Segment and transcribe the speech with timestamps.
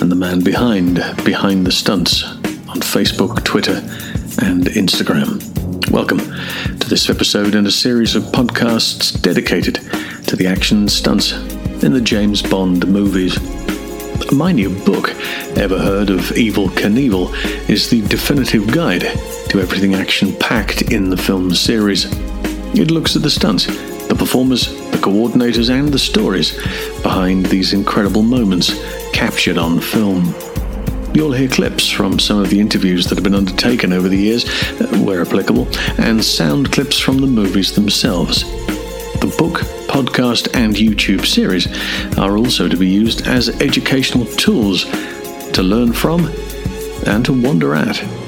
[0.00, 0.94] and the man behind
[1.24, 2.24] Behind the Stunts
[2.68, 3.82] on Facebook, Twitter,
[4.42, 5.40] and Instagram.
[5.90, 6.20] Welcome
[6.92, 9.76] this episode in a series of podcasts dedicated
[10.26, 11.32] to the action stunts
[11.82, 13.40] in the James Bond movies.
[14.30, 15.08] My new book,
[15.56, 17.32] Ever Heard of Evel Knievel,
[17.66, 19.00] is the definitive guide
[19.48, 22.04] to everything action packed in the film series.
[22.78, 23.64] It looks at the stunts,
[24.08, 26.52] the performers, the coordinators, and the stories
[27.02, 28.70] behind these incredible moments
[29.14, 30.34] captured on film.
[31.14, 34.46] You'll hear clips from some of the interviews that have been undertaken over the years,
[34.80, 35.68] uh, where applicable,
[35.98, 38.44] and sound clips from the movies themselves.
[39.20, 41.68] The book, podcast, and YouTube series
[42.16, 44.84] are also to be used as educational tools
[45.52, 46.30] to learn from
[47.06, 48.21] and to wonder at.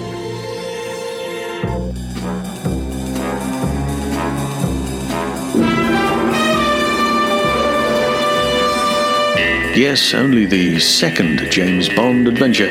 [9.74, 12.70] Yes, only the second James Bond adventure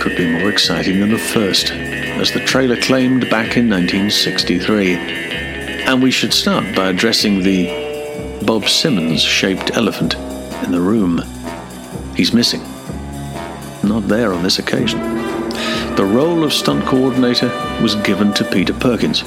[0.00, 4.94] could be more exciting than the first, as the trailer claimed back in 1963.
[5.86, 10.16] And we should start by addressing the Bob Simmons shaped elephant
[10.64, 11.22] in the room.
[12.16, 12.62] He's missing.
[13.84, 14.98] Not there on this occasion.
[15.94, 19.22] The role of stunt coordinator was given to Peter Perkins,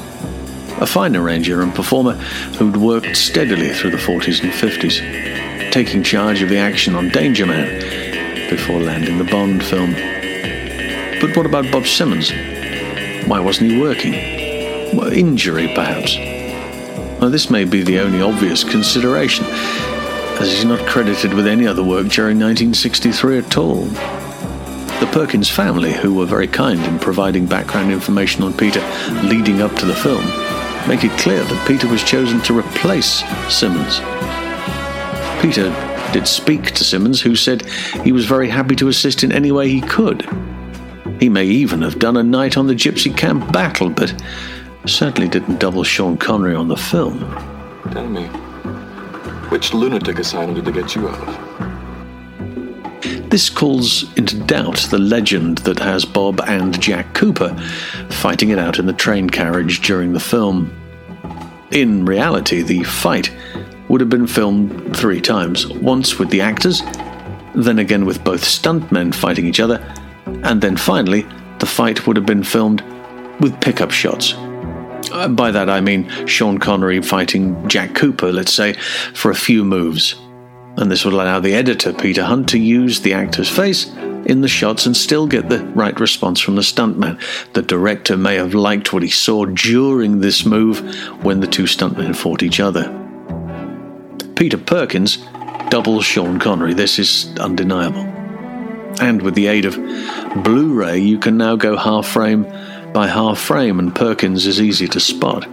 [0.81, 2.15] a fine arranger and performer
[2.57, 5.44] who'd worked steadily through the 40s and 50s
[5.75, 9.91] taking charge of the action on Danger Man before landing the Bond film.
[11.19, 12.31] But what about Bob Simmons?
[13.27, 14.13] Why wasn't he working?
[14.95, 16.15] Well, injury, perhaps.
[17.19, 19.43] Well, this may be the only obvious consideration,
[20.39, 23.83] as he's not credited with any other work during 1963 at all.
[23.83, 28.79] The Perkins family, who were very kind in providing background information on Peter
[29.23, 30.23] leading up to the film,
[30.87, 33.99] make it clear that Peter was chosen to replace Simmons
[35.45, 35.69] Peter
[36.11, 37.69] did speak to Simmons, who said
[38.03, 40.27] he was very happy to assist in any way he could.
[41.19, 44.19] He may even have done a night on the Gypsy Camp battle, but
[44.87, 47.19] certainly didn't double Sean Connery on the film.
[47.91, 48.25] Tell me,
[49.51, 51.37] which lunatic asylum did they get you out of?
[53.29, 57.55] This calls into doubt the legend that has Bob and Jack Cooper
[58.09, 60.75] fighting it out in the train carriage during the film.
[61.69, 63.31] In reality, the fight
[63.89, 66.81] would have been filmed three times once with the actors,
[67.53, 69.79] then again with both stuntmen fighting each other,
[70.43, 71.25] and then finally,
[71.59, 72.81] the fight would have been filmed
[73.39, 74.33] with pickup shots.
[75.11, 78.73] Uh, by that I mean Sean Connery fighting Jack Cooper, let's say,
[79.13, 80.15] for a few moves.
[80.77, 83.93] And this would allow the editor, Peter Hunt, to use the actor's face
[84.25, 87.19] in the shots and still get the right response from the stuntman.
[87.53, 90.79] The director may have liked what he saw during this move
[91.23, 93.04] when the two stuntmen fought each other.
[94.35, 95.17] Peter Perkins
[95.69, 96.73] doubles Sean Connery.
[96.73, 98.03] This is undeniable.
[99.01, 99.75] And with the aid of
[100.43, 102.43] Blu ray, you can now go half frame
[102.93, 105.47] by half frame, and Perkins is easy to spot.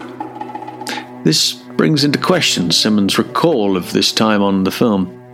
[1.25, 5.31] This brings into question Simmons' recall of this time on the film.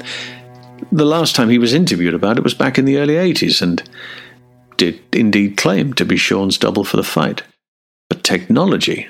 [0.92, 3.82] The last time he was interviewed about it was back in the early 80s and
[4.76, 7.42] did indeed claim to be Sean's double for the fight.
[8.09, 9.09] But technology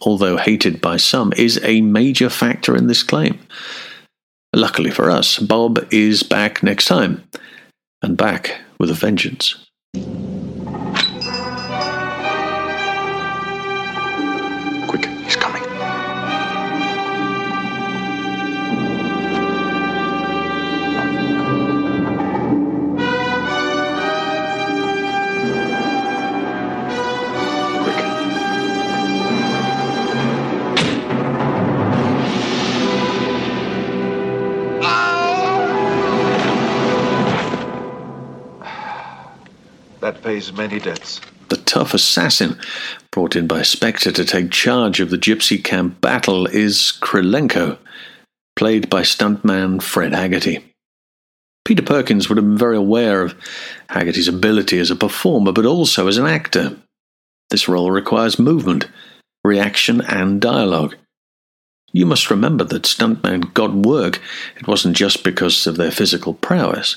[0.00, 3.38] although hated by some, is a major factor in this claim.
[4.54, 7.22] Luckily for us, Bob is back next time,
[8.02, 9.56] and back with a vengeance.
[40.26, 41.20] Pays many debts.
[41.50, 42.58] The tough assassin
[43.12, 47.78] brought in by Spectre to take charge of the Gypsy Camp battle is Krylenko.
[48.56, 50.64] played by stuntman Fred Haggerty.
[51.64, 53.36] Peter Perkins would have been very aware of
[53.88, 56.76] Haggerty's ability as a performer, but also as an actor.
[57.50, 58.88] This role requires movement,
[59.44, 60.96] reaction, and dialogue.
[61.92, 64.20] You must remember that stuntmen got work,
[64.56, 66.96] it wasn't just because of their physical prowess.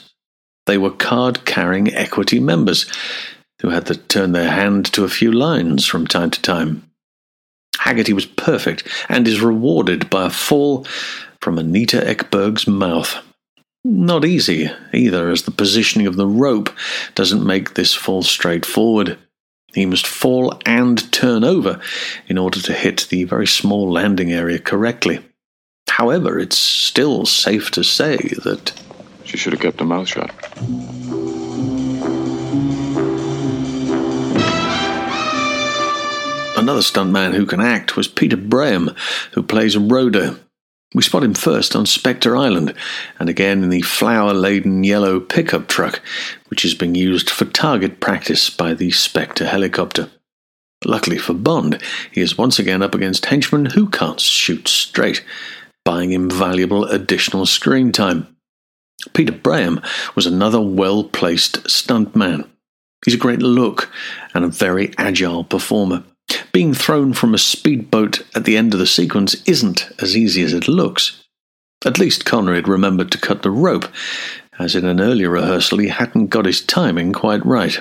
[0.70, 2.86] They were card carrying equity members
[3.60, 6.88] who had to turn their hand to a few lines from time to time.
[7.80, 10.86] Haggerty was perfect and is rewarded by a fall
[11.42, 13.16] from Anita Ekberg's mouth.
[13.84, 16.70] Not easy either, as the positioning of the rope
[17.16, 19.18] doesn't make this fall straightforward.
[19.74, 21.82] He must fall and turn over
[22.28, 25.26] in order to hit the very small landing area correctly.
[25.90, 28.80] However, it's still safe to say that.
[29.30, 30.32] She should have kept her mouth shut.
[36.58, 38.98] Another stuntman who can act was Peter Brayham,
[39.34, 40.40] who plays Rhoda.
[40.96, 42.74] We spot him first on Spectre Island,
[43.20, 46.02] and again in the flower laden yellow pickup truck,
[46.48, 50.10] which is being used for target practice by the Spectre helicopter.
[50.84, 51.80] Luckily for Bond,
[52.12, 55.24] he is once again up against henchmen who can't shoot straight,
[55.86, 58.36] buying him valuable additional screen time.
[59.14, 59.84] Peter Brayham
[60.16, 62.48] was another well placed stuntman.
[63.06, 63.90] He's a great look
[64.34, 66.04] and a very agile performer.
[66.52, 70.54] Being thrown from a speedboat at the end of the sequence isn't as easy as
[70.54, 71.24] it looks.
[71.86, 73.88] At least Connery had remembered to cut the rope,
[74.60, 77.80] as in an earlier rehearsal he hadn't got his timing quite right.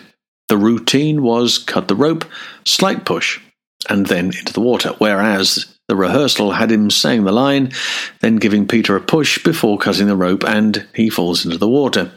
[0.48, 2.24] The routine was cut the rope,
[2.64, 3.40] slight push,
[3.88, 7.72] and then into the water, whereas the rehearsal had him saying the line,
[8.20, 12.12] then giving Peter a push before cutting the rope, and he falls into the water.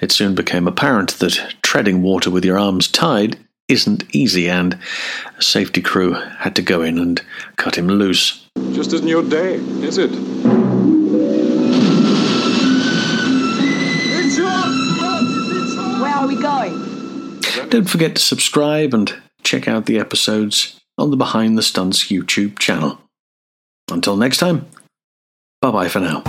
[0.00, 4.78] It soon became apparent that treading water with your arms tied isn't easy, and
[5.38, 7.22] a safety crew had to go in and
[7.56, 8.46] cut him loose.
[8.72, 10.10] Just isn't your day, is it?
[16.00, 17.40] Where are we going?
[17.70, 22.58] Don't forget to subscribe and check out the episodes on the Behind the Stunts YouTube
[22.58, 23.00] channel.
[23.90, 24.66] Until next time,
[25.60, 26.22] bye bye for now.